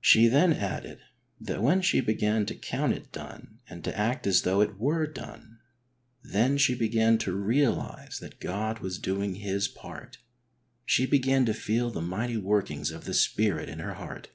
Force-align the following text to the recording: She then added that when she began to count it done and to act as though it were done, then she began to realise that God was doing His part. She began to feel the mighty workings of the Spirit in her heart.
She 0.00 0.26
then 0.26 0.52
added 0.54 0.98
that 1.40 1.62
when 1.62 1.80
she 1.80 2.00
began 2.00 2.44
to 2.46 2.56
count 2.56 2.92
it 2.92 3.12
done 3.12 3.60
and 3.68 3.84
to 3.84 3.96
act 3.96 4.26
as 4.26 4.42
though 4.42 4.60
it 4.60 4.80
were 4.80 5.06
done, 5.06 5.60
then 6.24 6.58
she 6.58 6.74
began 6.74 7.18
to 7.18 7.32
realise 7.36 8.18
that 8.18 8.40
God 8.40 8.80
was 8.80 8.98
doing 8.98 9.36
His 9.36 9.68
part. 9.68 10.18
She 10.84 11.06
began 11.06 11.44
to 11.44 11.54
feel 11.54 11.92
the 11.92 12.02
mighty 12.02 12.36
workings 12.36 12.90
of 12.90 13.04
the 13.04 13.14
Spirit 13.14 13.68
in 13.68 13.78
her 13.78 13.94
heart. 13.94 14.30